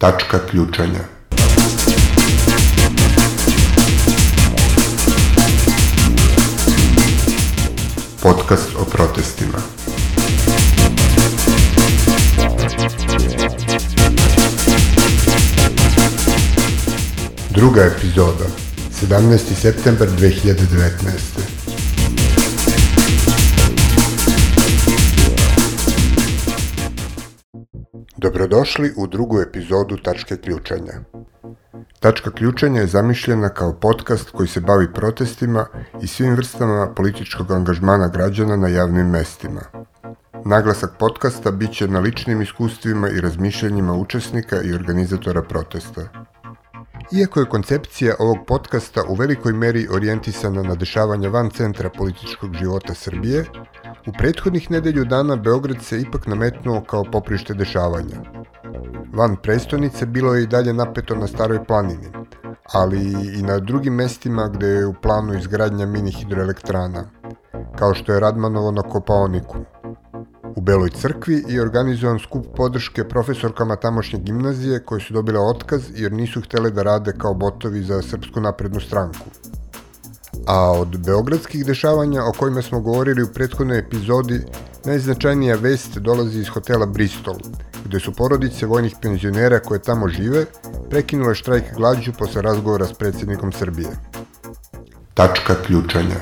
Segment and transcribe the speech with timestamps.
[0.00, 1.00] Tačka ključanja.
[8.22, 9.58] Podcast o protestima.
[17.50, 18.44] Druga epizoda.
[19.02, 19.54] 17.
[19.60, 21.39] septembar 2019.
[28.40, 30.92] Dobrodošli u drugu epizodu Tačke ključanja.
[32.00, 35.66] Tačka ključanja je zamišljena kao podcast koji se bavi protestima
[36.02, 39.60] i svim vrstama političkog angažmana građana na javnim mestima.
[40.44, 46.08] Naglasak podcasta bit će na ličnim iskustvima i razmišljanjima učesnika i organizatora protesta.
[47.12, 52.94] Iako je koncepcija ovog podcasta u velikoj meri orijentisana na dešavanja van centra političkog života
[52.94, 53.44] Srbije,
[54.06, 58.16] u prethodnih nedelju dana Beograd se ipak nametnuo kao poprište dešavanja.
[59.12, 62.08] Van prestonice bilo je i dalje napeto na staroj planini,
[62.72, 63.00] ali
[63.38, 67.04] i na drugim mestima gde je u planu izgradnja mini hidroelektrana,
[67.78, 69.56] kao što je Radmanovo na Kopaoniku.
[70.56, 76.12] U Beloj crkvi je organizovan skup podrške profesorkama tamošnje gimnazije koje su dobile otkaz jer
[76.12, 79.24] nisu htele da rade kao botovi za Srpsku naprednu stranku.
[80.46, 84.40] A od beogradskih dešavanja o kojima smo govorili u prethodnoj epizodi,
[84.84, 87.36] najznačajnija vest dolazi iz hotela Bristol,
[87.84, 90.44] gde su porodice vojnih penzionera koje tamo žive
[90.90, 93.88] prekinule štrajk glađu posle razgovora s predsjednikom Srbije.
[95.14, 96.16] Tačka ključanja.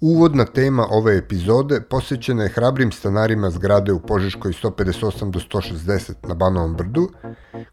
[0.00, 6.34] Uvodna tema ove epizode posvećena je hrabrim stanarima zgrade u Požeškoj 158 do 160 na
[6.34, 7.08] Banovom brdu,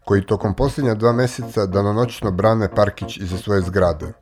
[0.04, 4.12] koji tokom posljednja dva meseca danonoćno brane parkić iza svoje zgrade.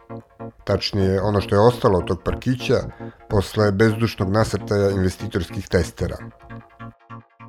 [0.65, 2.75] Tačnije, ono što je ostalo od tog parkića
[3.29, 6.17] posle bezdušnog nasrtaja investitorskih testera.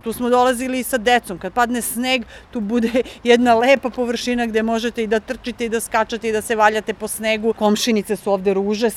[0.04, 1.38] Tu smo dolazili sa decom.
[1.38, 5.80] Kad padne sneg, tu bude jedna lepa površina gde možete i da trčite i da
[5.80, 7.54] skačete i da se valjate po snegu.
[7.54, 8.90] Komšinice su ovde ruže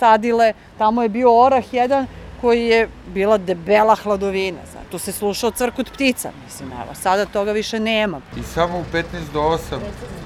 [0.00, 2.06] sadile, tamo je bio orah jedan
[2.40, 4.58] koji je bila debela hladovina.
[4.72, 8.20] Znači, tu se slušao crkut ptica, mislim, evo, sada toga više nema.
[8.36, 9.78] I samo u 15 do 8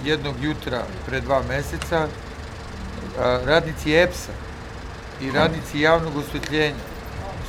[0.04, 2.08] jednog jutra pre dva meseca
[3.46, 4.32] radnici EPS-a
[5.20, 6.74] i radnici javnog osvetljenja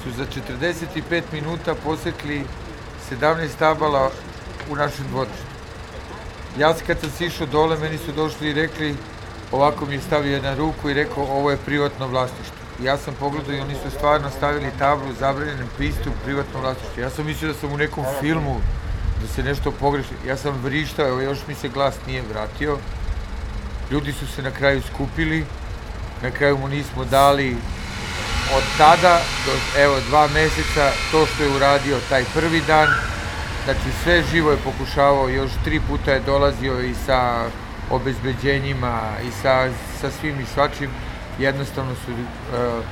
[0.03, 0.25] su za
[0.61, 2.43] 45 minuta posekli
[3.11, 4.09] 17 tabala
[4.71, 5.45] u našem dvorištu.
[6.59, 8.95] Ja kad sam sišao dole, meni su došli i rekli
[9.51, 12.55] ovako mi je stavio jedna ruku i rekao ovo je privatno vlasništvo.
[12.83, 17.01] Ja sam pogledao i oni su stvarno stavili tablu zabranjenim pristup privatnom vlasništvu.
[17.01, 18.55] Ja sam mislio da sam u nekom filmu,
[19.21, 20.13] da se nešto pogreši.
[20.27, 22.77] Ja sam vrištao, još mi se glas nije vratio.
[23.91, 25.45] Ljudi su se na kraju skupili,
[26.21, 27.57] na kraju mu nismo dali
[28.55, 32.87] od tada do evo dva meseca to što je uradio taj prvi dan,
[33.63, 37.45] znači sve živo je pokušavao, još tri puta je dolazio i sa
[37.91, 39.69] obezbeđenjima i sa,
[40.01, 40.89] sa svim i svačim,
[41.39, 42.83] jednostavno su uh,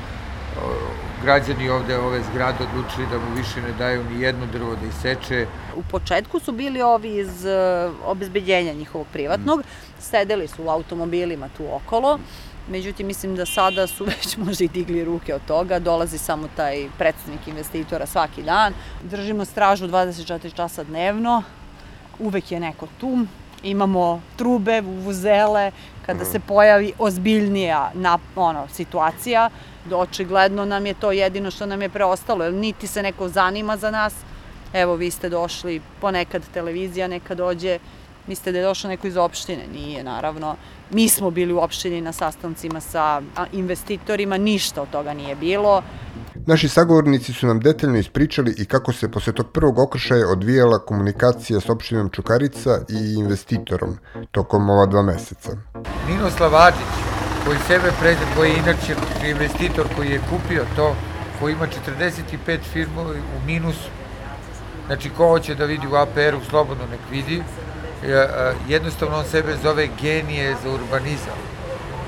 [1.24, 5.48] građani ovde ove zgrade odlučili da mu više ne daju ni jedno drvo da iseče.
[5.76, 9.64] U početku su bili ovi iz uh, obezbeđenja njihovog privatnog, mm.
[10.00, 12.20] sedeli su u automobilima tu okolo,
[12.68, 16.88] Međutim, mislim da sada su već možda i digli ruke od toga, dolazi samo taj
[16.98, 18.74] predstavnik investitora svaki dan.
[19.04, 21.44] Držimo stražu 24 časa dnevno,
[22.20, 23.26] uvek je neko tu,
[23.64, 25.72] imamo trube, vuvuzele,
[26.06, 29.50] kada se pojavi ozbiljnija na, ono, situacija,
[29.86, 33.78] da očigledno nam je to jedino što nam je preostalo, jer niti se neko zanima
[33.78, 34.14] za nas,
[34.74, 37.80] evo vi ste došli, ponekad televizija neka dođe,
[38.28, 40.56] mislite da je došao neko iz opštine, nije naravno.
[40.92, 43.22] Mi smo bili u opštini na sastancima sa
[43.52, 45.82] investitorima, ništa od toga nije bilo.
[46.46, 51.60] Naši sagovornici su nam detaljno ispričali i kako se posle tog prvog okršaja odvijala komunikacija
[51.60, 53.98] s opštinom Čukarica i investitorom
[54.32, 55.52] tokom ova dva meseca.
[56.08, 56.94] Ninoslav Adžić,
[57.46, 58.96] koji sebe prezent, koji je inače
[59.26, 60.96] investitor koji je kupio to,
[61.40, 61.68] koji ima
[62.48, 63.90] 45 firmu u minusu,
[64.88, 67.44] znači ko hoće da vidi u APR-u, slobodno nek vidi,
[68.68, 71.40] jednostavno on sebe zove genije za urbanizam.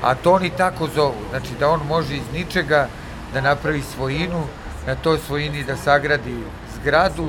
[0.02, 2.88] A to oni tako zovu, znači da on može iz ničega
[3.34, 4.44] da napravi svojinu,
[4.88, 6.38] na toj svojini da sagradi
[6.76, 7.28] zgradu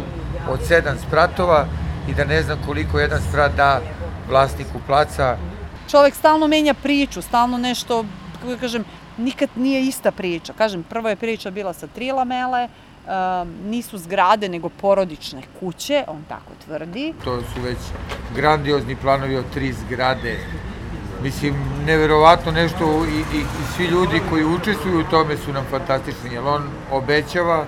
[0.49, 1.67] od sedam spratova
[2.09, 3.81] i da ne znam koliko jedan sprat da
[4.29, 5.37] vlasniku placa.
[5.91, 8.05] Čovek stalno menja priču, stalno nešto,
[8.35, 8.85] kako da kažem,
[9.17, 10.53] nikad nije ista priča.
[10.53, 16.25] Kažem, prva je priča bila sa tri lamele, um, nisu zgrade nego porodične kuće, on
[16.29, 17.15] tako tvrdi.
[17.25, 17.79] To su već
[18.35, 20.39] grandiozni planovi od tri zgrade.
[21.27, 21.55] Mislim,
[21.87, 26.45] neverovatno nešto i, i, i svi ljudi koji učestvuju u tome su nam fantastični, jer
[26.45, 26.63] on
[26.93, 27.65] obećava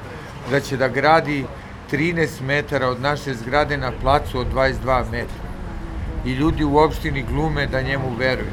[0.50, 1.44] da će da gradi
[1.92, 5.42] 13 metara od naše zgrade na placu od 22 metra.
[6.24, 8.52] I ljudi u opštini glume da njemu veruju.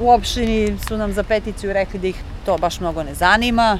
[0.00, 3.78] U opštini su nam za peticiju rekli da ih to baš mnogo ne zanima.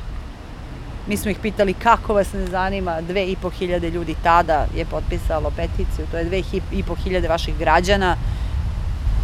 [1.06, 4.84] Mi smo ih pitali kako vas ne zanima, dve i po hiljade ljudi tada je
[4.84, 6.42] potpisalo peticiju, to je dve
[6.72, 8.16] i po hiljade vaših građana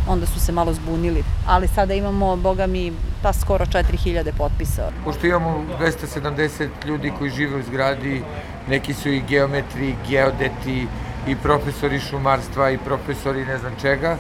[0.09, 1.25] onda su se malo zbunili.
[1.47, 4.91] Ali sada imamo, boga mi, pa skoro 4000 potpisa.
[5.05, 8.23] Pošto imamo 270 ljudi koji žive u zgradi,
[8.69, 10.87] neki su i geometri, geodeti,
[11.27, 14.17] i profesori šumarstva i profesori ne znam čega,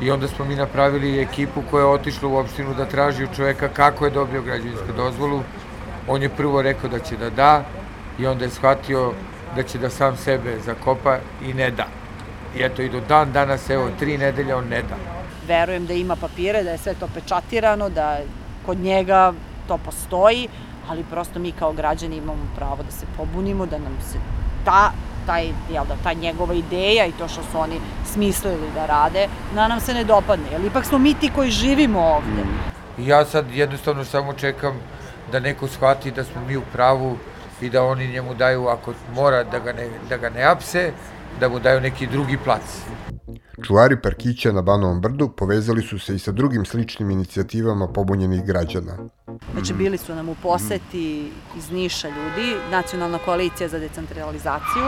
[0.00, 3.68] i onda smo mi napravili ekipu koja je otišla u opštinu da traži u čoveka
[3.68, 5.42] kako je dobio građevinsku dozvolu.
[6.08, 7.64] On je prvo rekao da će da da
[8.18, 9.12] i onda je shvatio
[9.56, 11.86] da će da sam sebe zakopa i ne da.
[12.56, 16.16] I eto i do dan danas, evo, tri nedelja on ne da verujem da ima
[16.16, 18.18] papire, da je sve to pečatirano, da
[18.66, 19.32] kod njega
[19.68, 20.48] to postoji,
[20.88, 24.18] ali prosto mi kao građani imamo pravo da se pobunimo, da nam se
[24.64, 24.92] ta
[25.26, 29.68] taj, jel da, ta njegova ideja i to što su oni smislili da rade, da
[29.68, 30.44] nam se ne dopadne.
[30.52, 32.42] Jer ipak smo mi ti koji živimo ovde.
[32.98, 34.80] Ja sad jednostavno samo čekam
[35.32, 37.16] da neko shvati da smo mi u pravu
[37.60, 40.92] i da oni njemu daju, ako mora da ga ne, da ga ne apse,
[41.40, 42.62] da mu daju neki drugi plac.
[43.66, 48.96] Čuvari parkića na Banovom brdu povezali su se i sa drugim sličnim inicijativama pobunjenih građana.
[49.52, 54.84] Znači, bili su nam u poseti iz Niša ljudi, Nacionalna koalicija za decentralizaciju.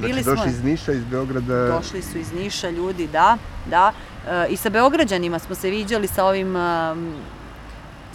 [0.00, 1.66] Bili znači, došli smo, iz Niša, iz Beograda?
[1.66, 3.38] Došli su iz Niša ljudi, da,
[3.70, 3.92] da.
[4.50, 6.56] I sa Beograđanima smo se viđali sa ovim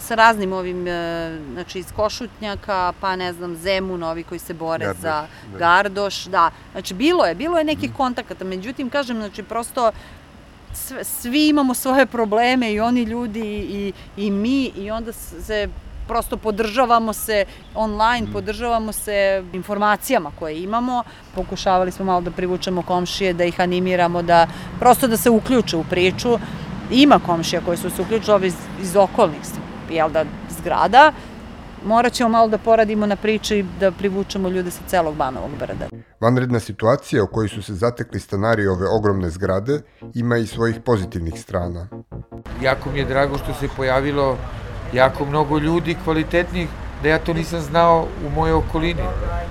[0.08, 4.84] sa raznim ovim, e, znači iz Košutnjaka, pa ne znam, Zemun, ovi koji se bore
[4.84, 5.58] Gardoš, za da.
[5.58, 6.50] Gardoš, da.
[6.72, 7.96] Znači, bilo je, bilo je nekih mm.
[7.96, 9.90] kontakata, međutim, kažem, znači, prosto
[10.72, 15.68] sve, svi imamo svoje probleme i oni ljudi i, i mi i onda se
[16.08, 17.44] prosto podržavamo se
[17.74, 18.32] online, mm.
[18.32, 21.02] podržavamo se informacijama koje imamo.
[21.34, 24.46] Pokušavali smo malo da privučemo komšije, da ih animiramo, da
[24.80, 26.38] prosto da se uključe u priču.
[26.90, 30.24] Ima komšija koji su se uključili iz, iz okolnih jel da,
[30.58, 31.12] zgrada,
[31.84, 35.88] morat ćemo malo da poradimo na priči da privučemo ljude sa celog Banovog brda.
[36.20, 39.80] Vanredna situacija u kojoj su se zatekli stanari ove ogromne zgrade
[40.14, 41.88] ima i svojih pozitivnih strana.
[42.62, 44.36] Jako mi je drago što se pojavilo
[44.92, 46.68] jako mnogo ljudi kvalitetnih,
[47.02, 49.02] da ja to nisam znao u mojoj okolini.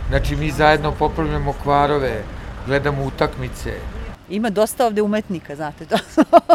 [0.10, 2.24] Znači mi zajedno popravljamo kvarove,
[2.68, 3.74] gledamo utakmice,
[4.30, 5.98] Ima dosta ovde umetnika, znate, to.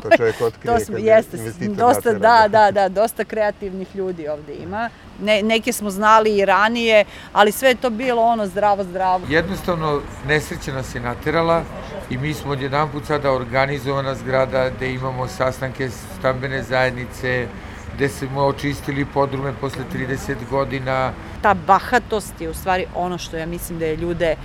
[0.02, 1.36] to čovjek otkrije to smo, jeste,
[1.68, 4.90] dosta, da, da, da, dosta kreativnih ljudi ovde ima.
[5.22, 9.20] Ne, neke smo znali i ranije, ali sve je to bilo ono zdravo, zdravo.
[9.28, 11.62] Jednostavno, nesreća nas je naterala
[12.10, 17.46] i mi smo odjedan put sada organizovana zgrada gde imamo sastanke stambene zajednice,
[17.94, 21.12] gde smo očistili podrume posle 30 godina.
[21.42, 24.36] Ta bahatost je u stvari ono što ja mislim da je ljude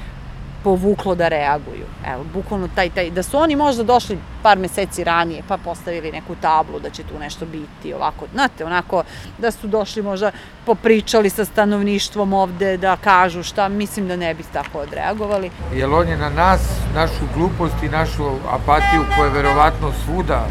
[0.63, 1.85] povuklo da reaguju.
[2.13, 6.35] Evo, bukvalno taj, taj, da su oni možda došli par meseci ranije, pa postavili neku
[6.41, 9.03] tablu da će tu nešto biti, ovako, znate, onako,
[9.37, 10.31] da su došli možda,
[10.65, 15.51] popričali sa stanovništvom ovde, da kažu šta, mislim da ne bi tako odreagovali.
[15.73, 16.61] Jer on je na nas,
[16.95, 20.47] našu glupost i našu apatiju, koja je verovatno svuda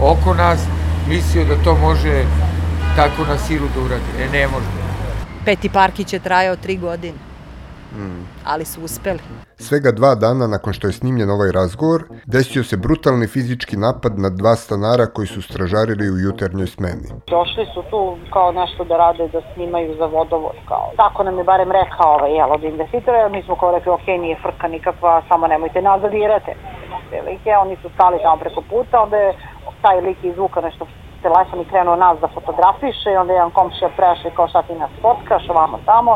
[0.00, 0.60] oko nas,
[1.08, 2.24] mislio da to može
[2.96, 4.04] tako na silu da uradi.
[4.18, 4.66] E, ne može.
[5.44, 7.33] Peti Parkić je trajao tri godine.
[7.96, 8.26] Mm.
[8.46, 9.18] Ali su uspeli.
[9.56, 14.30] Svega dva dana nakon što je snimljen ovaj razgovor, desio se brutalni fizički napad na
[14.30, 17.08] dva stanara koji su stražarili u jutarnjoj smeni.
[17.26, 20.56] Došli su tu kao nešto da rade, da snimaju za vodovod.
[20.68, 20.90] Kao.
[20.96, 24.36] Tako nam je barem rekao ovaj, jel, od investitora, mi smo kao rekli, ok, nije
[24.42, 26.12] frka nikakva, samo nemojte nazad
[27.10, 29.34] Velike, oni su stali tamo preko puta, onda je
[29.82, 30.86] taj lik izvuka nešto
[31.22, 34.74] telefon i krenuo nas da fotografiše i onda je jedan komšija prešli kao šta ti
[34.74, 36.12] nas fotkaš, ovamo tamo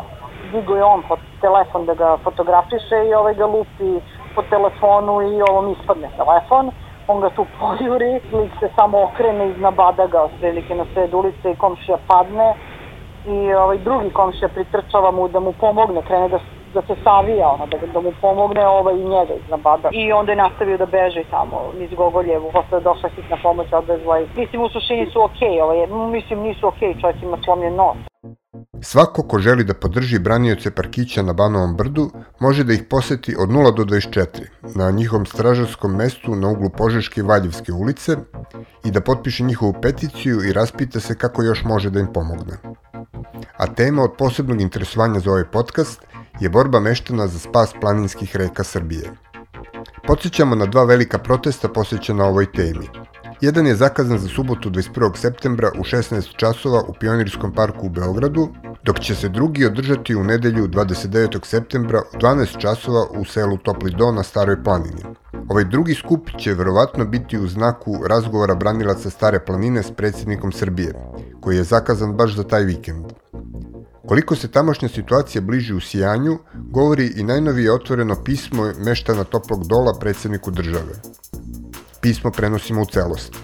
[0.53, 1.03] digo je on
[1.41, 4.01] telefon da ga fotografiše i ovaj ga lupi
[4.35, 6.71] po telefonu i ovom ispadne telefon.
[7.09, 11.51] On ga tu pojuri, lik se samo okrene iz nabada ga otprilike na sred ulice
[11.51, 12.55] i komšija padne
[13.27, 16.39] i ovaj drugi komšija pritrčava mu da mu pomogne, krene da
[16.75, 19.89] da se savija, ono, da, da mu pomogne ovaj i njega iz nabada.
[19.93, 24.27] I onda je nastavio da beže tamo iz Gogoljevu, posle došla hitna pomoć, odvezla i
[24.37, 28.08] mislim u suštini su okej, okay, ovaj, mislim nisu okej, okay, čovjek ima slomljen nos.
[28.83, 32.11] Svako ko želi da podrži branioce parkića na Banovom brdu
[32.41, 34.27] može da ih poseti od 0 do 24
[34.75, 38.17] na njihovom stražarskom mestu na uglu Požeške i Valjevske ulice
[38.85, 42.59] i da potpiše njihovu peticiju i raspita se kako još može da im pomogne.
[43.57, 46.01] A tema od posebnog interesovanja za ovaj podcast
[46.41, 49.11] je borba meštana za spas planinskih reka Srbije.
[50.07, 52.89] Podsećamo na dva velika protesta posvećena ovoj temi.
[53.41, 55.17] Jedan je zakazan za subotu 21.
[55.17, 58.49] septembra u 16 časova u Pionirskom parku u Beogradu,
[58.85, 61.47] dok će se drugi održati u nedelju 29.
[61.47, 65.03] septembra u 12 časova u selu Topli Do na Staroj planini.
[65.49, 70.95] Ovaj drugi skup će verovatno biti u znaku razgovora branilaca Stare planine s predsjednikom Srbije,
[71.41, 73.05] koji je zakazan baš za taj vikend.
[74.09, 79.99] Koliko se tamošnja situacija bliži u sijanju, govori i najnovije otvoreno pismo meštana Toplog dola
[80.01, 81.01] predsjedniku države.
[82.01, 83.39] Pismo prenosimo u celosti.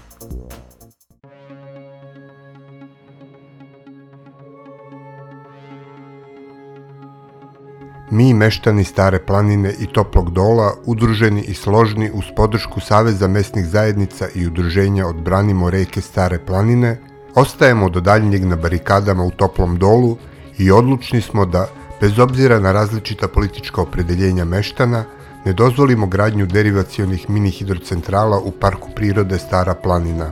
[8.11, 14.27] Mi, meštani Stare planine i Toplog dola, udruženi i složni uz podršku Saveza mesnih zajednica
[14.35, 16.97] i udruženja Odbranimo reke Stare planine,
[17.35, 20.17] ostajemo do daljnjeg na barikadama u Toplom dolu
[20.57, 21.67] i odlučni smo da,
[22.01, 25.03] bez obzira na različita politička opredeljenja meštana,
[25.45, 30.31] ne dozvolimo gradnju derivacionih mini hidrocentrala u Parku prirode Stara planina.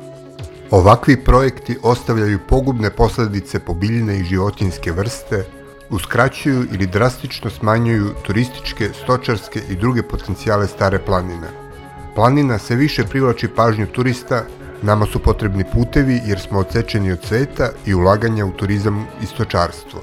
[0.72, 5.44] Ovakvi projekti ostavljaju pogubne posledice po biljne i životinske vrste,
[5.90, 11.48] uskraćuju ili drastično smanjuju turističke, stočarske i druge potencijale Stare planine.
[12.16, 14.44] Planina se više privlači pažnju turista,
[14.82, 20.02] nama su potrebni putevi jer smo odsečeni od sveta i ulaganja u turizam i stočarstvo.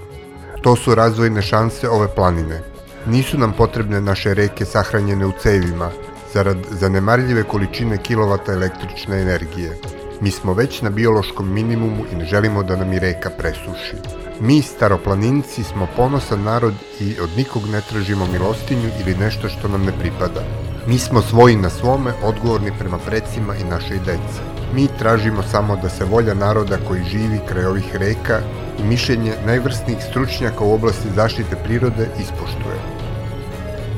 [0.63, 2.61] To su razvojne šanse ove planine.
[3.07, 5.91] Nisu nam potrebne naše reke sahranjene u cevima,
[6.35, 9.79] zarad zanemarljive količine kilovata električne energije.
[10.21, 13.97] Mi smo već na biološkom minimumu i ne želimo da nam i reka presuši.
[14.41, 19.85] Mi, staroplaninci, smo ponosan narod i od nikog ne tražimo milostinju ili nešto što nam
[19.85, 20.41] ne pripada.
[20.87, 24.41] Mi smo svoji na svome, odgovorni prema predsima i našoj deci.
[24.75, 28.41] Mi tražimo samo da se volja naroda koji živi kraj ovih reka
[28.81, 32.81] i mišljenje najvrstnijih stručnjaka u oblasti zaštite prirode ispoštuje.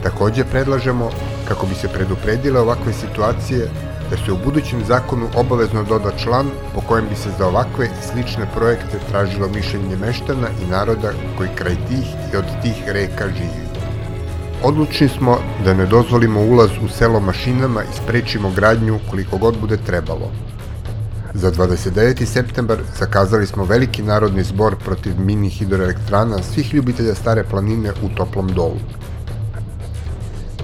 [0.03, 1.11] Takođe predlažemo,
[1.49, 3.69] kako bi se predupredile ovakve situacije,
[4.11, 8.07] da se u budućem zakonu obavezno doda član po kojem bi se za ovakve i
[8.07, 13.73] slične projekte tražilo mišljenje meštana i naroda koji kraj tih i od tih reka živi.
[14.65, 19.77] Odlučni smo da ne dozvolimo ulaz u selo mašinama i sprečimo gradnju koliko god bude
[19.77, 20.31] trebalo.
[21.35, 22.27] Za 29.
[22.27, 28.49] septembar zakazali smo veliki narodni zbor protiv mini hidroelektrana svih ljubitelja stare planine u Toplom
[28.49, 28.79] dolu.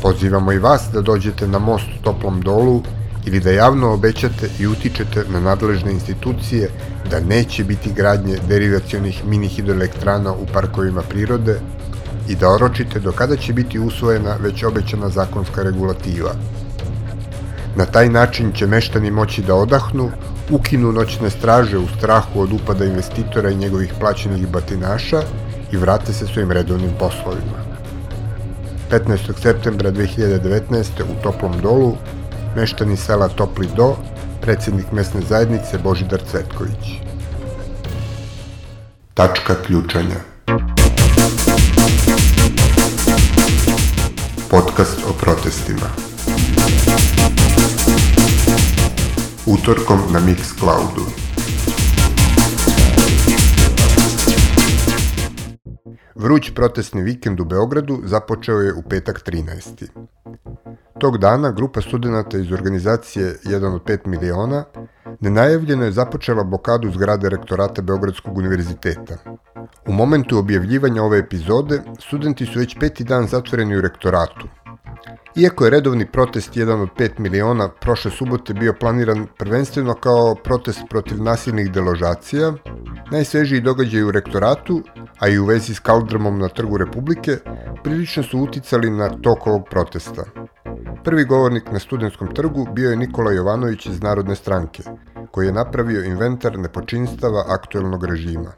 [0.02, 2.82] Pozivamo i vas da dođete na most u Toplom dolu
[3.26, 6.70] ili da javno obećate i utičete na nadležne institucije
[7.10, 11.60] da neće biti gradnje derivacionih mini hidroelektrana u parkovima prirode
[12.28, 16.34] i da oročite do kada će biti usvojena već obećana zakonska regulativa.
[17.76, 20.10] Na taj način će meštani moći da odahnu,
[20.50, 25.22] ukinu noćne straže u strahu od upada investitora i njegovih plaćenih batinaša
[25.72, 27.68] i vrate se svojim redovnim poslovima.
[28.90, 29.42] 15.
[29.42, 31.02] septembra 2019.
[31.02, 31.96] u Toplom dolu
[32.56, 33.96] meštani sela Topli Do,
[34.40, 37.08] predsjednik mesne zajednice Božidar Cvetković.
[39.14, 40.20] Tačka ključanja
[44.50, 46.08] Podcast o protestima
[49.48, 51.02] Utorkom na Mixcloudu
[56.14, 59.86] Vruć protestni vikend u Beogradu započeo je u petak 13.
[60.98, 64.64] Tog dana grupa studenta iz organizacije 1 od 5 miliona
[65.20, 69.16] nenajavljeno je započela blokadu zgrade rektorata Beogradskog univerziteta.
[69.86, 74.48] U momentu objavljivanja ove epizode, studenti su već peti dan zatvoreni u rektoratu.
[75.36, 80.80] Iako je redovni protest 1 od 5 miliona prošle subote bio planiran prvenstveno kao protest
[80.90, 82.52] protiv nasilnih deložacija,
[83.10, 84.82] najsvežiji događaj u rektoratu,
[85.18, 87.36] a i u vezi s kaldrmom na Trgu Republike,
[87.84, 90.24] prilično su uticali na tok ovog protesta.
[91.04, 94.82] Prvi govornik na studentskom trgu bio je Nikola Jovanović iz Narodne stranke,
[95.30, 98.52] koji je napravio inventar nepočinstava aktuelnog režima.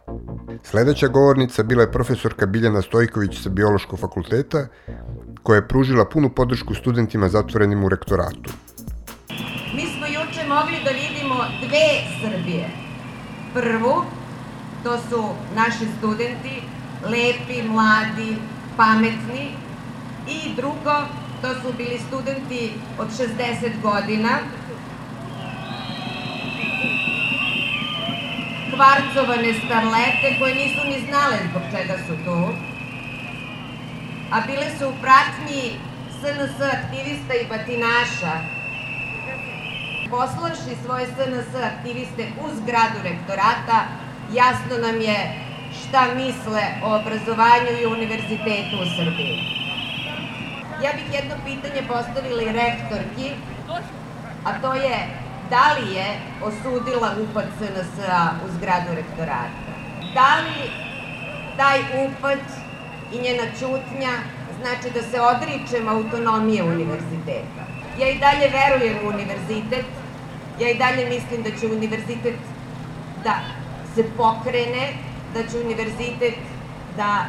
[0.62, 4.66] Sledeća govornica bila je profesorka Biljana Stojković sa Biološkog fakulteta,
[5.42, 8.50] koja je pružila punu podršku studentima zatvorenim u rektoratu.
[9.74, 11.34] Mi smo juče mogli da vidimo
[11.66, 11.88] dve
[12.22, 12.70] Srbije.
[13.54, 14.04] Prvu,
[14.84, 15.24] to su
[15.56, 16.62] naši studenti,
[17.04, 18.36] lepi, mladi,
[18.76, 19.50] pametni,
[20.28, 20.94] i drugo,
[21.42, 24.38] to su bili studenti od 60 godina,
[28.74, 32.69] kvarcovane starlete koje nisu ni znale zbog čega su tu,
[34.30, 35.78] a bile su u pratnji
[36.20, 38.34] SNS aktivista i batinaša,
[40.10, 43.78] poslavši svoje SNS aktiviste u zgradu rektorata,
[44.32, 45.18] jasno nam je
[45.80, 49.36] šta misle o obrazovanju i univerzitetu u Srbiji.
[50.84, 53.30] Ja bih jedno pitanje postavila i rektorki,
[54.44, 54.96] a to je
[55.50, 56.08] da li je
[56.42, 59.70] osudila upad SNS-a u zgradu rektorata?
[60.14, 60.70] Da li
[61.56, 62.38] taj upad
[63.12, 64.12] i njena čutnja
[64.60, 67.62] znači da se odričem autonomije univerziteta?
[68.00, 69.86] Ja i dalje verujem u univerzitet,
[70.60, 72.34] ja i dalje mislim da će univerzitet
[73.24, 73.34] da
[73.94, 74.84] se pokrene,
[75.34, 76.34] da će univerzitet
[76.96, 77.26] da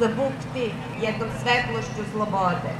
[0.00, 0.72] zabukti
[1.02, 2.72] jednom svetlošću slobode.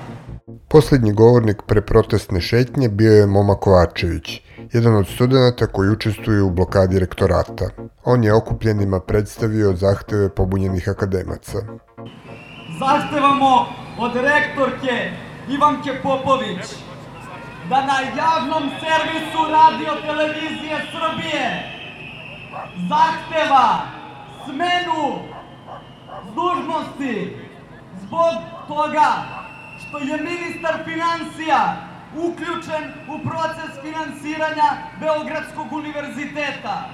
[0.69, 4.43] Poslednji govornik pre protestne šetnje bio je Moma Kovačević,
[4.73, 7.71] jedan od studenta koji učestvuju u blokadi rektorata.
[8.05, 11.59] On je okupljenima predstavio zahteve pobunjenih akademaca.
[12.81, 13.67] Zahtevamo
[13.99, 15.13] od rektorke
[15.49, 16.65] Ivanke Popović
[17.69, 21.73] da na javnom servisu radio televizije Srbije
[22.89, 23.79] zahteva
[24.45, 25.19] smenu
[26.35, 27.37] dužnosti
[28.03, 28.35] zbog
[28.69, 29.13] toga
[29.81, 31.77] što je ministar financija
[32.17, 34.69] uključen u proces finansiranja
[35.01, 36.91] Beogradskog univerziteta.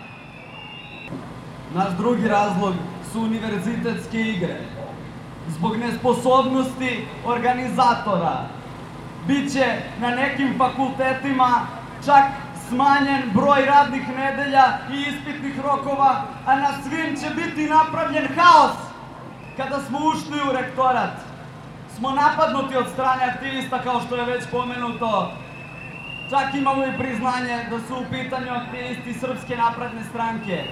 [1.74, 2.74] Naš drugi razlog
[3.12, 4.75] su univerzitetske igre.
[5.48, 8.56] Zbog nesposobnosti organizatora
[9.26, 9.66] biće
[10.00, 11.66] na nekim fakultetima
[12.04, 12.24] čak
[12.68, 18.76] smanjen broj radnih nedelja i ispitnih rokova, a na svim će biti napravljen haos.
[19.56, 21.12] Kada smo ušli u rektorat,
[21.96, 25.32] smo napadnuti od strane aktivista, kao što je već pomenuto.
[26.30, 30.64] Čak imamo i priznanje da su u pitanju aktivisti Srpske napredne stranke.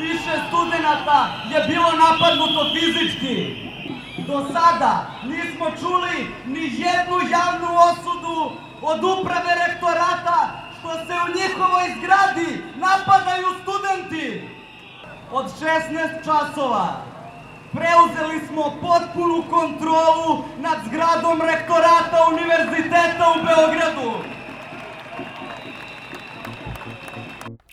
[0.00, 3.66] Više studenta je bilo napadnuto fizički.
[4.16, 8.38] Do sada nismo čuli ni jednu javnu osudu
[8.82, 10.38] od uprave rektorata
[10.78, 14.48] što se u njihovoj zgradi napadaju studenti.
[15.32, 16.86] Od 16 časova
[17.72, 24.10] preuzeli smo potpunu kontrolu nad zgradom rektorata Univerziteta u Beogradu.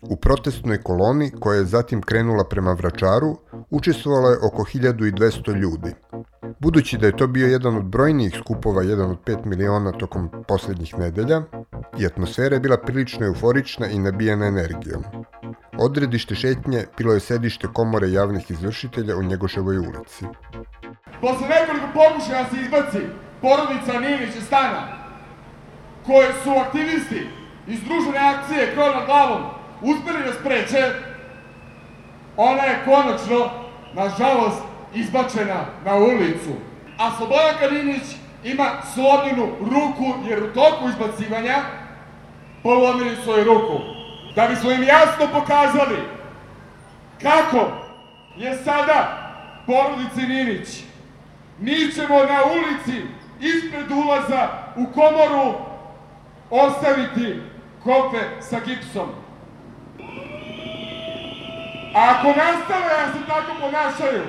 [0.02, 3.38] U protestnoj koloni, koja je zatim krenula prema Vračaru,
[3.70, 6.03] učestvovalo je oko 1200 ljudi.
[6.64, 10.98] Budući da je to bio jedan od brojnijih skupova, jedan od 5 miliona tokom poslednjih
[10.98, 11.42] nedelja,
[12.00, 15.04] i atmosfera je bila prilično euforična i nabijena energijom.
[15.78, 20.26] Odredište šetnje bilo je sedište komore javnih izvršitelja u Njegoševoj ulici.
[21.22, 23.00] Posle nekoliko pokušaja se izbaci
[23.42, 24.82] porodica Ninić stana,
[26.06, 27.28] koje su aktivisti
[27.68, 29.42] iz družene akcije Krov nad glavom
[29.82, 30.92] uspeli da spreče,
[32.38, 33.50] ona je konačno,
[33.94, 36.54] nažalost, izbačena na ulicu.
[36.98, 38.04] A Slobodan Kalinić
[38.44, 41.56] ima slomljenu ruku, jer u toku izbacivanja
[42.64, 43.80] polomili svoju ruku.
[44.36, 45.98] Da bismo im jasno pokazali
[47.22, 47.72] kako
[48.38, 49.18] je sada
[49.66, 50.84] porodici Ninić.
[51.60, 53.02] Mi ćemo na ulici
[53.40, 55.54] ispred ulaza u komoru
[56.50, 57.42] ostaviti
[57.84, 59.10] kofe sa gipsom.
[61.96, 64.24] A ako nastave da se tako ponašaju,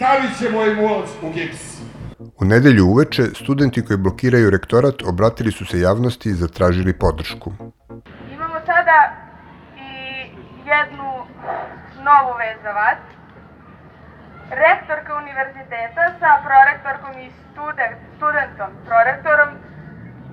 [0.00, 1.62] stavit ćemo im ulaz u gips.
[2.40, 7.52] U nedelju uveče, studenti koji blokiraju rektorat obratili su se javnosti i zatražili podršku.
[8.36, 8.98] Imamo sada
[9.88, 9.92] i
[10.72, 11.08] jednu
[12.08, 13.00] novu vez za vas.
[14.64, 19.50] Rektorka univerziteta sa prorektorkom i student, studentom, prorektorom,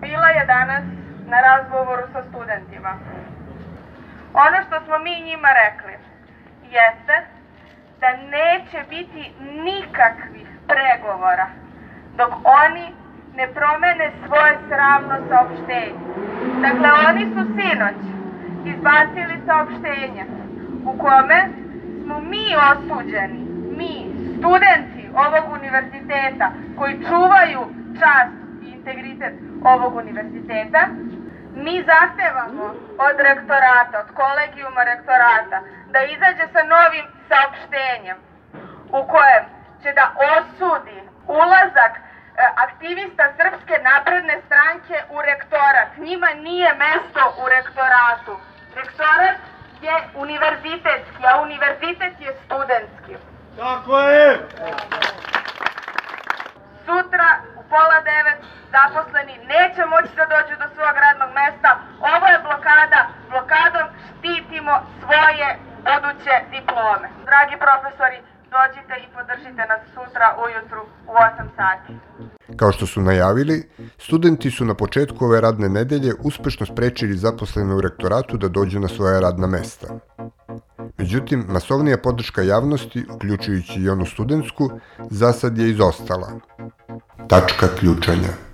[0.01, 0.83] bila je danas
[1.31, 2.91] na razgovoru sa studentima.
[4.45, 5.95] Ono što smo mi njima rekli
[6.77, 7.36] jeste
[7.99, 11.47] da neće biti nikakvih pregovora
[12.17, 12.31] dok
[12.63, 12.87] oni
[13.35, 15.99] ne promene svoje sravno saopštenje.
[16.61, 17.99] Dakle, oni su sinoć
[18.65, 20.25] izbacili saopštenje
[20.85, 21.49] u kome
[22.03, 23.39] smo mi osuđeni,
[23.77, 23.93] mi,
[24.37, 27.61] studenti ovog univerziteta koji čuvaju
[27.99, 29.33] čast i integritet
[29.63, 30.87] ovog univerziteta,
[31.55, 32.63] mi zahtevamo
[33.07, 35.57] od rektorata, od kolegijuma rektorata,
[35.93, 38.17] da izađe sa novim saopštenjem
[38.89, 39.43] u kojem
[39.83, 41.91] će da osudi ulazak
[42.37, 45.89] E, aktivista Srpske napredne stranke u rektorat.
[45.97, 48.33] Njima nije mesto u rektoratu.
[48.75, 49.37] Rektorat
[49.81, 53.13] je univerzitetski, a univerzitet je studentski.
[53.57, 54.29] Tako je!
[56.85, 58.39] Sutra u pola devet
[58.75, 61.71] zaposleni neće moći da dođu do svog radnog mesta.
[62.13, 63.01] Ovo je blokada.
[63.29, 63.87] Blokadom
[64.17, 65.47] štitimo svoje
[65.93, 67.07] buduće diplome.
[67.29, 68.19] Dragi profesori,
[68.55, 71.91] dođite i podržite nas sutra ujutru u 8 sati.
[72.59, 77.81] Kao što su najavili, studenti su na početku ove radne nedelje uspešno sprečili zaposlene u
[77.81, 79.87] rektoratu da dođu na svoja radna mesta.
[80.97, 84.69] Međutim, masovnija podrška javnosti, uključujući i onu studentsku,
[85.09, 86.31] za sad je izostala.
[87.27, 88.46] Tačka ključanja.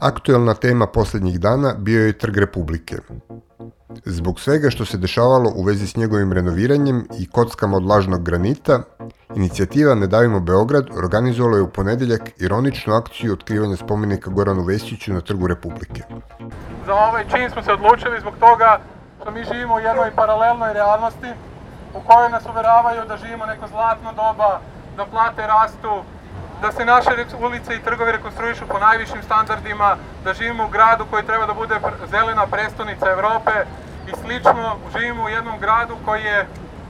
[0.00, 2.96] Aktuelna tema poslednjih dana bio je Trg Republike.
[4.04, 8.80] Zbog svega što se dešavalo u vezi s njegovim renoviranjem i kockama od lažnog granita,
[9.36, 15.20] inicijativa Ne davimo Beograd organizovala je u ponedeljak ironičnu akciju otkrivanja spomenika Goranu Vesiću na
[15.20, 16.02] Trgu Republike.
[16.86, 18.80] Za ovaj čin smo se odlučili zbog toga
[19.20, 21.30] što mi živimo u jednoj paralelnoj realnosti
[21.94, 24.60] u kojoj nas uveravaju da živimo neko zlatno doba,
[24.96, 26.02] da plate rastu,
[26.62, 31.26] da se naše ulice i trgovi rekonstruišu po najvišim standardima, da živimo u gradu koji
[31.26, 33.52] treba da bude zelena prestonica Evrope
[34.08, 34.76] i slično.
[34.96, 36.46] Živimo u jednom gradu koji je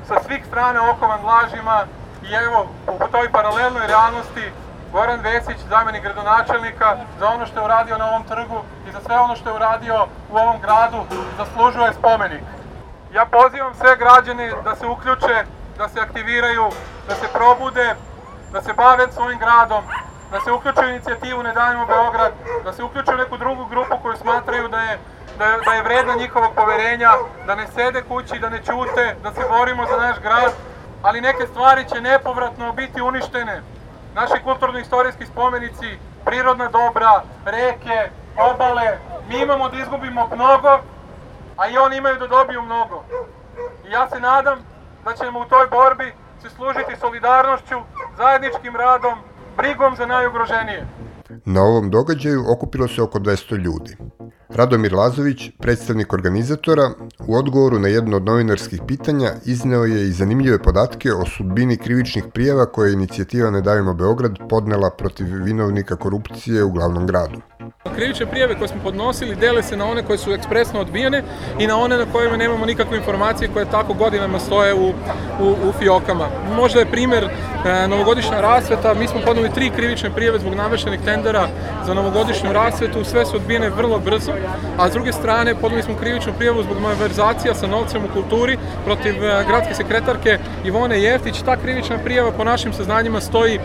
[0.08, 1.84] sa svih strana okovan lažima
[2.22, 4.52] i evo, u toj paralelnoj realnosti
[4.92, 9.18] Goran Vesić, zamenik gradonačelnika, za ono što je uradio na ovom trgu i za sve
[9.18, 11.04] ono što je uradio u ovom gradu,
[11.36, 12.42] zaslužuje spomenik.
[13.12, 15.44] Ja pozivam sve građane da se uključe,
[15.78, 16.70] da se aktiviraju,
[17.08, 17.94] da se probude,
[18.52, 19.84] da se bave svojim gradom,
[20.30, 22.32] da se uključe u inicijativu Ne davimo Beograd,
[22.64, 24.98] da se uključe u neku drugu grupu koju smatraju da je,
[25.38, 27.10] da, je, da je vredna njihovog poverenja,
[27.46, 30.52] da ne sede kući, da ne ćute, da se borimo za naš grad,
[31.02, 33.62] ali neke stvari će nepovratno biti uništene.
[34.14, 40.78] Naši kulturno-istorijski spomenici, prirodna dobra, reke, obale, mi imamo da izgubimo mnogo,
[41.56, 43.04] a i oni imaju da dobiju mnogo.
[43.88, 44.58] I ja se nadam
[45.04, 47.74] da ćemo u toj borbi se služiti solidarnošću,
[48.18, 49.18] zajedničkim radom,
[49.56, 50.86] brigom za najugroženije.
[51.44, 53.96] Na ovom događaju okupilo se oko 200 ljudi.
[54.48, 56.90] Radomir Lazović, predstavnik organizatora,
[57.26, 62.24] u odgovoru na jedno od novinarskih pitanja izneo je i zanimljive podatke o sudbini krivičnih
[62.34, 67.40] prijava koje je inicijativa Ne davimo Beograd podnela protiv vinovnika korupcije u glavnom gradu.
[67.94, 71.22] Krivične prijave koje smo podnosili dele se na one koje su ekspresno odbijene
[71.58, 74.88] i na one na kojima nemamo nikakve informacije koje tako godinama stoje u,
[75.40, 76.28] u, u fiokama.
[76.56, 81.48] Možda je primer e, novogodišnja rasveta, mi smo podneli tri krivične prijave zbog navešenih tendera
[81.86, 84.17] za novogodišnju rasvetu, sve su odbijene vrlo brzo,
[84.78, 89.24] a s druge strane podneli smo krivičnu prijavu zbog malverzacija sa novcem u kulturi protiv
[89.24, 91.42] e, gradske sekretarke Ivone Jeftić.
[91.44, 93.60] Ta krivična prijava po našim saznanjima stoji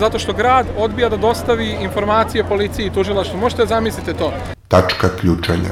[0.00, 3.38] zato što grad odbija da dostavi informacije policiji i tužilaštvu.
[3.38, 4.32] Možete da zamislite to.
[4.68, 5.70] Tačka ključanja.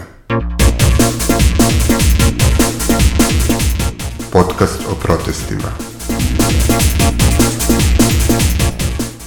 [4.33, 5.69] Podcast o protestima.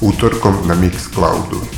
[0.01, 1.76] Utorkom na Mixcloudu.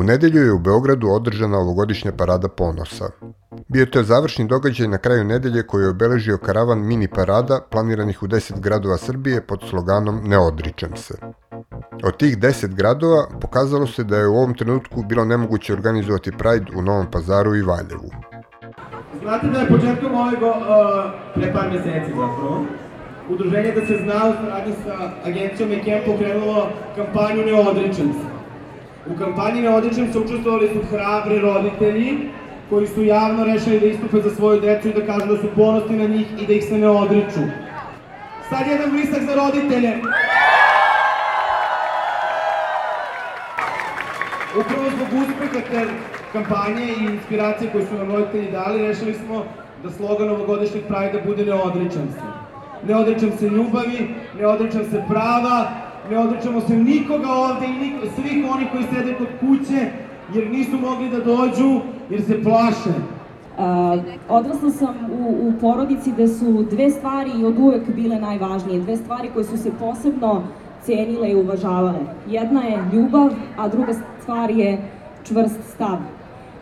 [0.00, 3.10] U nedelju je u Beogradu održana ovogodišnja parada ponosa.
[3.68, 8.22] Bio to je završni događaj na kraju nedelje koji je obeležio karavan mini parada planiranih
[8.22, 11.14] u 10 gradova Srbije pod sloganom Ne odričem se.
[12.04, 16.72] Od tih 10 gradova pokazalo se da je u ovom trenutku bilo nemoguće organizovati Pride
[16.76, 18.10] u Novom pazaru i Valjevu.
[19.22, 22.64] Znate da je početkom ove go, uh, pre par meseci zapravo,
[23.30, 24.34] udruženje da se zna u
[24.84, 28.29] sa agencijom EKEM pokrenulo kampanju Ne odričem se.
[29.06, 32.18] U kampanji Ne odričem se učestvovali su hrabri roditelji
[32.70, 35.96] koji su javno rešili da istupe za svoju decu i da kažu da su ponosni
[35.96, 37.40] na njih i da ih se ne odriču.
[38.50, 39.96] Sad jedan blisak za roditelje.
[44.60, 45.86] Upravo zbog uspeha te
[46.32, 49.44] kampanje i inspiracije koje su nam roditelji dali, rešili smo
[49.82, 52.20] da slogan ovogodišnjeg Prajda bude ne odričam se.
[52.88, 55.70] Ne odričam se ljubavi, ne odričam se prava,
[56.10, 59.90] ne odričamo se nikoga ovde i svih oni koji sede kod kuće,
[60.34, 62.94] jer nisu mogli da dođu, jer se plaše.
[63.58, 68.96] Uh, odrasla sam u, u porodici gde su dve stvari od uvek bile najvažnije, dve
[68.96, 70.42] stvari koje su se posebno
[70.82, 71.98] cenile i uvažavale.
[72.28, 73.92] Jedna je ljubav, a druga
[74.22, 74.78] stvar je
[75.24, 75.98] čvrst stav.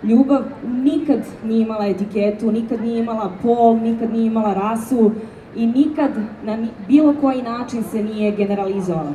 [0.03, 0.43] Ljubav
[0.85, 5.11] nikad nije imala etiketu, nikad nije imala pol, nikad nije imala rasu
[5.57, 6.11] i nikad
[6.45, 6.59] na
[6.89, 9.13] bilo koji način se nije generalizovala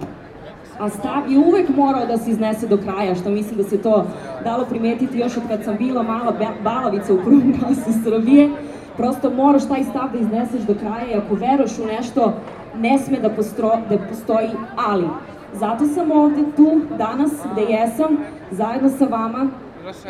[0.79, 4.05] a stav je uvek morao da se iznese do kraja, što mislim da se to
[4.43, 6.33] dalo primetiti još od kad sam bila mala
[6.63, 8.49] balavica u prvom klasu Srbije.
[8.97, 12.33] Prosto moraš taj stav da izneseš do kraja i ako veroš u nešto,
[12.77, 15.07] ne sme da, postro, da postoji ali.
[15.53, 18.17] Zato sam ovde tu danas gde jesam,
[18.51, 19.49] zajedno sa vama,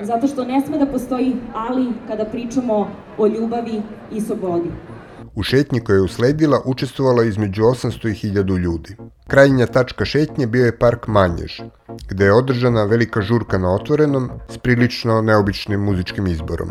[0.02, 4.70] zato što ne sme da postoji ali kada pričamo o ljubavi i slobodi.
[5.36, 8.96] U šetnji koja je usledila učestvovala između 800 i 1000 ljudi.
[9.28, 11.62] Krajnja tačka šetnje bio je park Manjež,
[12.10, 16.70] gde je održana velika žurka na otvorenom s prilično neobičnim muzičkim izborom.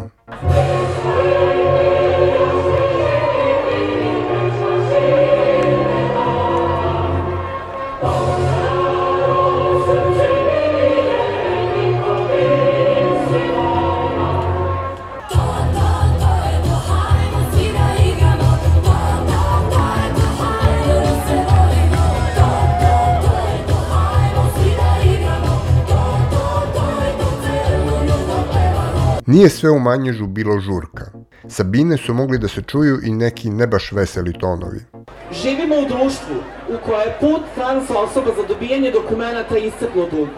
[29.32, 31.04] Nije sve u manježu bilo žurka.
[31.48, 34.80] Sa bine su mogli da se čuju i neki ne baš veseli tonovi.
[35.42, 36.36] Živimo u društvu
[36.68, 40.28] u koje je put trans osoba za dobijanje dokumenta iscrpno dug.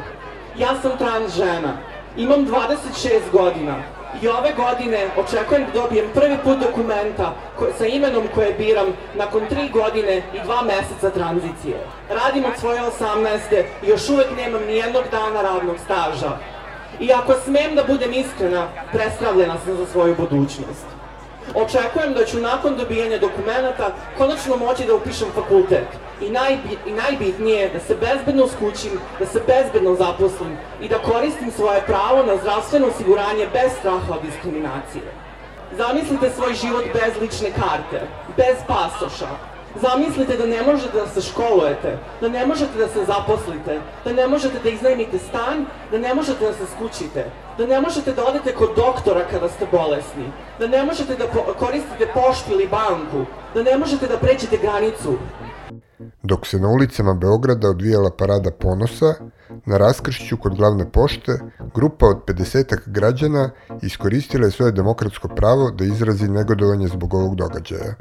[0.59, 1.73] Ja sam trans žena,
[2.17, 3.77] imam 26 godina
[4.23, 7.35] i ove godine očekujem da dobijem prvi put dokumenta
[7.79, 8.87] sa imenom koje biram
[9.19, 11.77] nakon 3 godine i 2 meseca tranzicije.
[12.11, 13.63] Radim od svoje 18.
[13.85, 16.54] i još uvek nemam ni jednog dana radnog staža.
[17.01, 20.87] I ako smem da budem iskrena, prestravljena sam za svoju budućnost.
[21.55, 25.89] Očekujem da ću nakon dobijanja dokumenta konačno moći da upišem fakultet.
[26.21, 30.99] I, najbi, I najbitnije je da se bezbedno skućim, da se bezbedno zaposlim i da
[30.99, 35.05] koristim svoje pravo na zdravstveno osiguranje bez straha od diskriminacije.
[35.77, 39.29] Zamislite svoj život bez lične karte, bez pasoša,
[39.83, 44.27] Zamislite da ne možete da se školujete, da ne možete da se zaposlite, da ne
[44.27, 47.25] možete da iznajmite stan, da ne možete da se skućite,
[47.59, 50.27] da ne možete da odete kod doktora kada ste bolesni,
[50.59, 51.25] da ne možete da
[51.59, 55.19] koristite poštu ili banku, da ne možete da pređete granicu.
[56.23, 59.15] Dok se na ulicama Beograda odvijala parada ponosa,
[59.67, 61.33] na raskršću kod glavne pošte,
[61.75, 63.51] grupa od 50 građana
[63.83, 67.95] iskoristila je svoje demokratsko pravo da izrazi negodovanje zbog ovog događaja.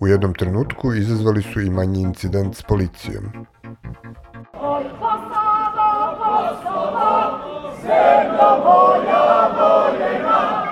[0.00, 3.24] U jednom trenutku izazvali su i manji incident s policijom.
[4.52, 7.40] Oj, Kosova, Kosova,
[7.82, 10.68] zemlja moja voljena.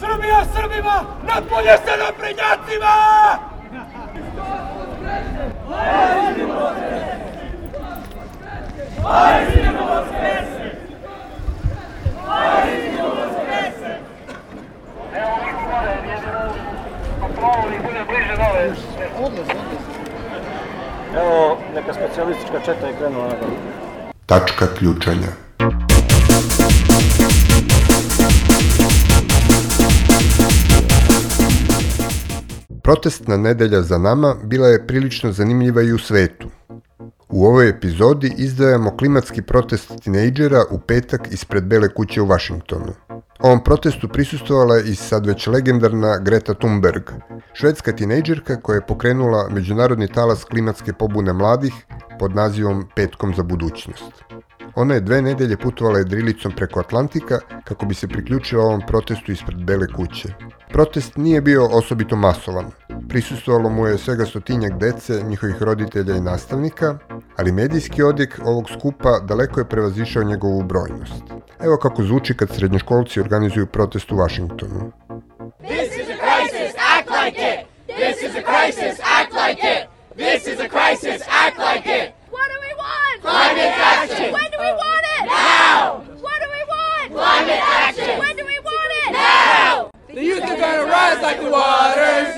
[0.00, 3.49] Srbija Srbima, napolje se naprednjacima!
[21.16, 23.34] Evo, neka specijalistička četa je krenula na
[24.26, 25.49] Tačka ključanja.
[32.90, 36.48] Protestna nedelja za nama bila je prilično zanimljiva i u svetu.
[37.28, 42.92] U ovoj epizodi izdajamo klimatski protest tinejdžera u petak ispred Bele kuće u Vašingtonu.
[43.38, 47.02] Ovom protestu prisustovala i sad već legendarna Greta Thunberg,
[47.52, 51.74] švedska tinejdžerka koja je pokrenula međunarodni talas klimatske pobune mladih
[52.18, 54.12] pod nazivom Petkom za budućnost.
[54.74, 59.64] Ona je dve nedelje putovala jedrilicom preko Atlantika kako bi se priključila ovom protestu ispred
[59.64, 60.34] Bele kuće.
[60.72, 62.79] Protest nije bio osobito masovan.
[63.10, 66.98] Prisustovalo mu je svega stotinjak dece, njihovih roditelja i nastavnika,
[67.36, 71.24] ali medijski odjek ovog skupa daleko je prevazišao njegovu brojnost.
[71.60, 74.92] Evo kako zvuči kad srednjoškolci organizuju protest u Vašingtonu.
[75.58, 77.58] This is a crisis, act like it!
[77.86, 79.82] This is a crisis, act like it!
[80.16, 82.06] This is a crisis, act like it!
[82.34, 83.16] What do we want?
[83.22, 84.30] Climate action!
[84.38, 85.24] When do we want it?
[85.26, 85.80] Now!
[86.26, 87.06] What do we want?
[87.20, 88.12] Climate action!
[88.22, 89.10] When do we want it?
[89.12, 89.90] Now!
[90.14, 92.29] The youth are gonna rise like the waters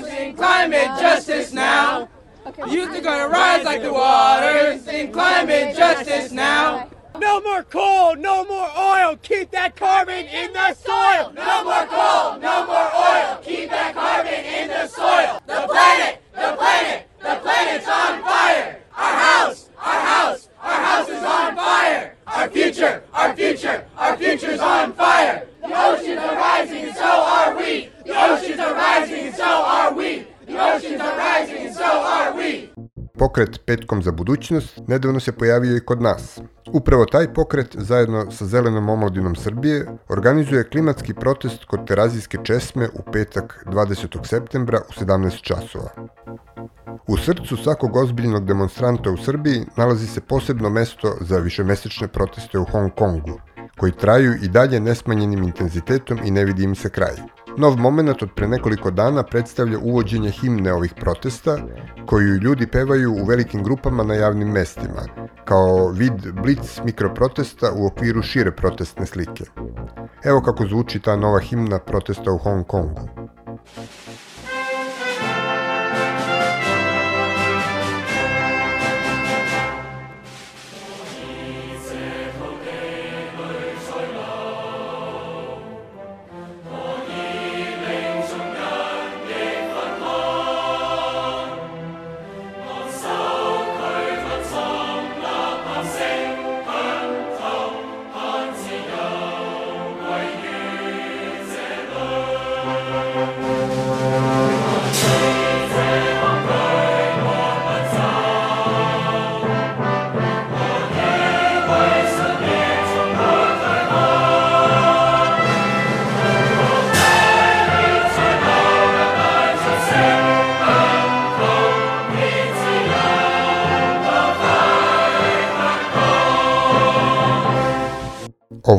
[0.63, 2.07] climate justice now.
[2.45, 6.89] The youth are gonna rise like the waters in climate justice now.
[7.19, 11.33] No more coal, no more oil, keep that carbon in the soil.
[11.35, 15.41] No more coal, no more oil, keep that carbon in the soil.
[15.47, 18.79] The planet, the planet, the planet's on fire.
[18.95, 22.15] Our house, our house, our house is on fire.
[22.25, 25.45] Our future, our future, our future's on fire.
[25.61, 27.89] The oceans are rising and so are we.
[28.05, 28.52] The oceans
[33.23, 36.39] Pokret Petkom za budućnost nedavno se pojavio i kod nas.
[36.73, 43.11] Upravo taj pokret, zajedno sa Zelenom omladinom Srbije, organizuje klimatski protest kod Terazijske česme u
[43.11, 44.27] petak 20.
[44.27, 45.89] septembra u 17 časova.
[47.07, 52.65] U srcu svakog ozbiljnog demonstranta u Srbiji nalazi se posebno mesto za višemesečne proteste u
[52.65, 53.39] Hong Kongu,
[53.77, 57.42] koji traju i dalje nesmanjenim intenzitetom i ne vidi im se kraj.
[57.57, 61.57] Nov moment od pre nekoliko dana predstavlja uvođenje himne ovih protesta,
[62.05, 65.03] koju ljudi pevaju u velikim grupama na javnim mestima,
[65.45, 69.43] kao vid blitz mikroprotesta u okviru šire protestne slike.
[70.23, 73.09] Evo kako zvuči ta nova himna protesta u Hong Kongu.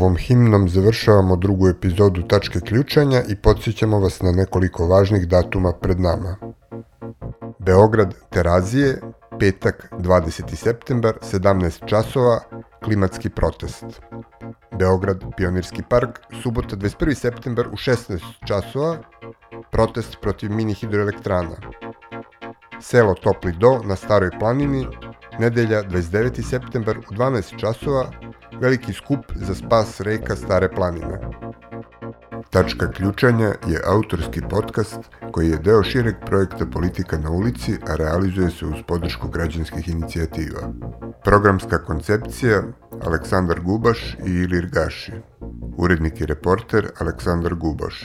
[0.04, 6.00] Ovom himnom završavamo drugu epizodu Tačke ključanja i podsjećamo vas na nekoliko važnih datuma pred
[6.00, 6.36] nama.
[7.58, 9.00] Beograd, Terazije,
[9.38, 10.54] petak 20.
[10.54, 12.40] septembar, 17 časova,
[12.82, 13.84] klimatski protest.
[14.78, 17.14] Beograd, Pionirski park, subota 21.
[17.14, 18.98] septembar u 16 časova,
[19.70, 21.56] protest protiv mini hidroelektrana.
[22.80, 24.86] Selo Topli Do na Staroj planini,
[25.38, 26.42] nedelja 29.
[26.50, 28.10] septembar u 12 časova,
[28.60, 31.20] veliki skup za spas reka Stare planine.
[32.50, 34.98] Tačka ključanja je autorski podcast
[35.32, 40.72] koji je deo šireg projekta Politika na ulici, a realizuje se uz podršku građanskih inicijativa.
[41.24, 42.62] Programska koncepcija
[43.06, 45.12] Aleksandar Gubaš i Ilir Gaši.
[45.76, 48.04] Urednik i reporter Aleksandar Gubaš.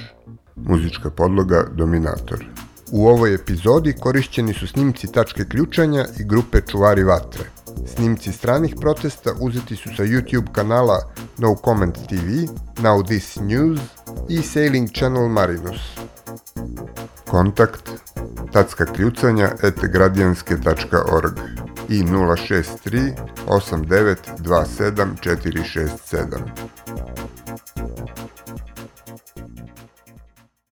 [0.55, 2.45] Muzička podloga Dominator.
[2.91, 7.58] U ovoj epizodi korišćeni su snimci tačke ključanja i grupe Čuvari vatre.
[7.85, 10.99] Snimci stranih protesta uzeti su sa YouTube kanala
[11.37, 12.47] No Comment TV,
[12.81, 13.79] Now This News
[14.29, 15.81] i Sailing Channel Marinus.
[17.27, 17.89] Kontakt
[18.51, 19.51] tacka kljucanja
[19.93, 21.39] gradijanske.org
[21.89, 23.13] i 063
[23.47, 26.69] 8927 467.